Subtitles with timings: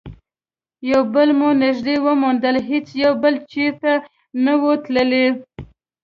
[0.91, 3.95] یو بل مو نژدې وموند، هیڅ یو بل چیري
[4.45, 5.25] نه وو تللي.